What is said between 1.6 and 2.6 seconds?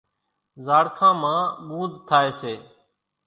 ڳونۮ ٿائيَ سي۔